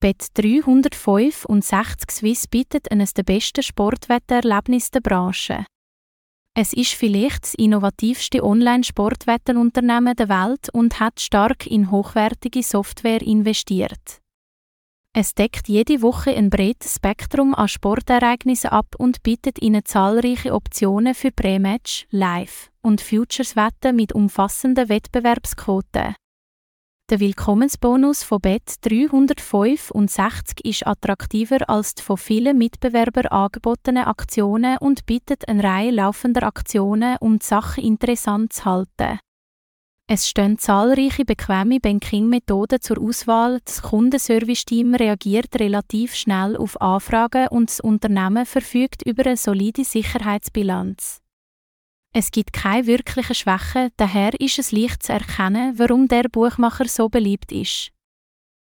[0.00, 5.66] Bet 365 Swiss bietet eines der besten Sportwettererlebnisse der Branche.
[6.54, 14.20] Es ist vielleicht das innovativste Online-Sportwetterunternehmen der Welt und hat stark in hochwertige Software investiert.
[15.16, 21.14] Es deckt jede Woche ein breites Spektrum an Sportereignissen ab und bietet Ihnen zahlreiche Optionen
[21.14, 26.14] für Pre-Match, Live- und Futures-Wetten mit umfassenden Wettbewerbsquoten.
[27.10, 35.06] Der Willkommensbonus von Bet 365 ist attraktiver als die von vielen Mitbewerbern angebotenen Aktionen und
[35.06, 39.20] bietet eine Reihe laufender Aktionen, um die Sache interessant zu halten.
[40.06, 43.60] Es stehen zahlreiche bequeme Banking-Methoden zur Auswahl.
[43.64, 51.22] Das Kundenservice-Team reagiert relativ schnell auf Anfragen und das Unternehmen verfügt über eine solide Sicherheitsbilanz.
[52.20, 57.08] Es gibt keine wirklichen Schwächen, daher ist es leicht zu erkennen, warum der Buchmacher so
[57.08, 57.92] beliebt ist.